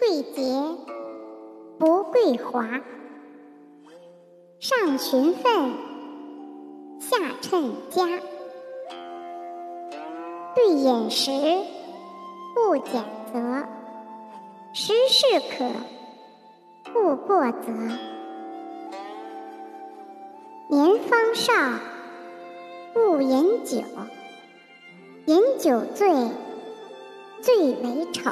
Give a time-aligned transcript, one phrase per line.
[0.00, 0.42] 贵节
[1.78, 2.80] 不贵华
[4.58, 5.74] 上循分
[6.98, 8.06] 下称家
[10.54, 11.30] 对饮食
[12.56, 13.68] 勿拣择
[14.72, 15.66] 食适可
[16.98, 17.70] 勿过则。
[20.70, 21.52] 年方少
[22.94, 23.82] 勿饮酒
[25.26, 26.08] 饮酒醉
[27.42, 28.30] 最为丑。